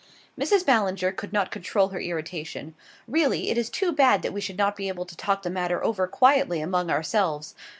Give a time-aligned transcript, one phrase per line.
[0.35, 0.65] Mrs.
[0.65, 2.73] Ballinger could not control her irritation.
[3.07, 5.83] "Really, it is too bad that we should not be able to talk the matter
[5.83, 7.53] over quietly among ourselves.